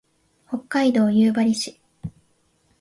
[0.49, 1.79] 北海道夕張市